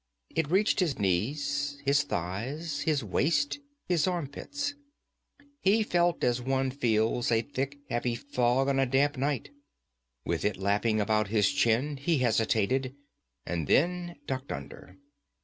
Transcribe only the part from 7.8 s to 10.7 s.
heavy fog on a damp night. With it